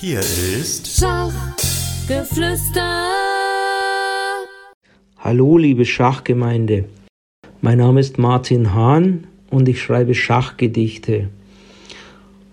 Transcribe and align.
Hier 0.00 0.20
ist 0.20 1.00
Schachgeflüster. 1.00 3.08
Hallo, 5.18 5.58
liebe 5.58 5.84
Schachgemeinde. 5.84 6.84
Mein 7.62 7.78
Name 7.78 7.98
ist 7.98 8.16
Martin 8.16 8.74
Hahn 8.74 9.26
und 9.50 9.68
ich 9.68 9.82
schreibe 9.82 10.14
Schachgedichte. 10.14 11.30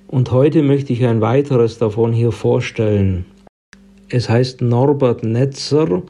Und 0.08 0.31
heute 0.31 0.63
möchte 0.63 0.92
ich 0.92 1.05
ein 1.05 1.21
weiteres 1.21 1.78
davon 1.78 2.13
hier 2.13 2.31
vorstellen. 2.31 3.26
Es 4.09 4.27
heißt 4.27 4.62
Norbert 4.62 5.23
Netzer 5.23 6.01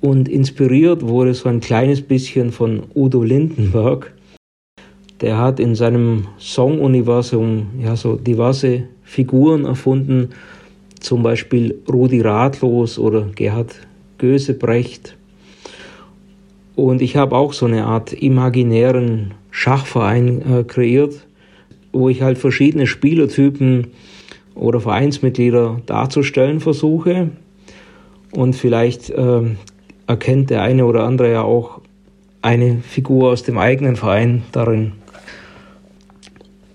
und 0.00 0.26
inspiriert 0.26 1.06
wurde 1.06 1.34
so 1.34 1.50
ein 1.50 1.60
kleines 1.60 2.00
bisschen 2.00 2.50
von 2.50 2.84
Udo 2.94 3.22
Lindenberg. 3.22 4.14
Der 5.20 5.38
hat 5.38 5.58
in 5.58 5.74
seinem 5.74 6.28
Song-Universum 6.38 7.66
ja 7.80 7.96
so 7.96 8.16
diverse 8.16 8.84
Figuren 9.02 9.64
erfunden, 9.64 10.30
zum 11.00 11.22
Beispiel 11.22 11.76
Rudi 11.90 12.20
Ratlos 12.20 12.98
oder 12.98 13.26
Gerhard 13.34 13.74
Gösebrecht. 14.18 15.16
Und 16.76 17.02
ich 17.02 17.16
habe 17.16 17.36
auch 17.36 17.52
so 17.52 17.66
eine 17.66 17.86
Art 17.86 18.12
imaginären 18.12 19.34
Schachverein 19.50 20.42
äh, 20.42 20.64
kreiert, 20.64 21.26
wo 21.92 22.08
ich 22.08 22.22
halt 22.22 22.38
verschiedene 22.38 22.86
Spielertypen 22.86 23.88
oder 24.54 24.80
Vereinsmitglieder 24.80 25.80
darzustellen 25.86 26.60
versuche. 26.60 27.30
Und 28.32 28.54
vielleicht 28.54 29.10
äh, 29.10 29.42
erkennt 30.06 30.50
der 30.50 30.62
eine 30.62 30.84
oder 30.84 31.04
andere 31.04 31.32
ja 31.32 31.42
auch 31.42 31.80
eine 32.42 32.78
Figur 32.78 33.30
aus 33.30 33.42
dem 33.42 33.58
eigenen 33.58 33.96
Verein 33.96 34.42
darin. 34.52 34.92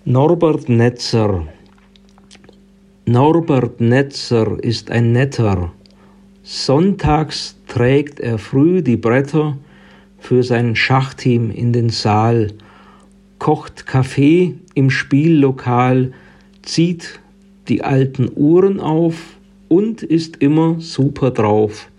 Norbert 0.06 0.68
Netzer. 0.68 1.48
Norbert 3.06 3.80
Netzer 3.80 4.62
ist 4.62 4.92
ein 4.92 5.14
Netter. 5.14 5.72
Sonntags 6.44 7.58
trägt 7.68 8.20
er 8.20 8.38
früh 8.38 8.82
die 8.82 8.98
Bretter 8.98 9.58
für 10.20 10.44
sein 10.44 10.76
Schachteam 10.76 11.52
in 11.52 11.72
den 11.72 11.88
Saal, 11.88 12.52
kocht 13.40 13.86
Kaffee 13.86 14.56
im 14.74 14.90
Spiellokal, 14.90 16.12
zieht 16.64 17.22
die 17.70 17.82
alten 17.86 18.30
Uhren 18.36 18.82
auf 18.82 19.38
und 19.70 20.04
ist 20.04 20.36
immer 20.42 20.82
super 20.82 21.32
drauf. 21.32 21.90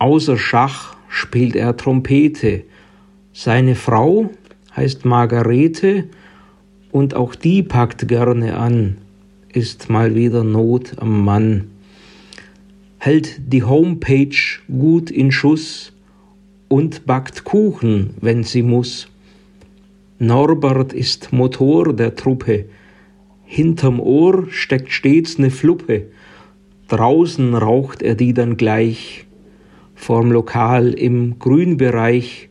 Außer 0.00 0.36
Schach 0.36 0.96
spielt 1.06 1.54
er 1.54 1.76
Trompete. 1.76 2.64
Seine 3.32 3.76
Frau 3.76 4.32
heißt 4.74 5.04
Margarete, 5.04 6.08
und 6.92 7.14
auch 7.14 7.34
die 7.34 7.62
packt 7.62 8.06
gerne 8.06 8.56
an, 8.56 8.98
ist 9.52 9.90
mal 9.90 10.14
wieder 10.14 10.44
Not 10.44 10.92
am 10.98 11.24
Mann. 11.24 11.64
Hält 12.98 13.40
die 13.52 13.64
Homepage 13.64 14.36
gut 14.68 15.10
in 15.10 15.32
Schuss 15.32 15.92
und 16.68 17.04
backt 17.06 17.44
Kuchen, 17.44 18.14
wenn 18.20 18.44
sie 18.44 18.62
muss. 18.62 19.08
Norbert 20.18 20.92
ist 20.92 21.32
Motor 21.32 21.94
der 21.94 22.14
Truppe, 22.14 22.66
hinterm 23.44 23.98
Ohr 23.98 24.46
steckt 24.50 24.92
stets 24.92 25.38
ne 25.38 25.50
Fluppe, 25.50 26.06
draußen 26.88 27.54
raucht 27.54 28.02
er 28.02 28.14
die 28.14 28.32
dann 28.32 28.56
gleich, 28.56 29.26
vorm 29.94 30.30
Lokal 30.30 30.92
im 30.92 31.38
Grünbereich, 31.38 32.50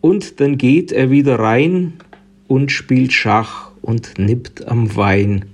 und 0.00 0.40
dann 0.40 0.56
geht 0.58 0.92
er 0.92 1.10
wieder 1.10 1.38
rein 1.38 1.94
und 2.48 2.70
spielt 2.70 3.12
Schach 3.12 3.70
und 3.82 4.18
nippt 4.18 4.68
am 4.68 4.96
Wein. 4.96 5.46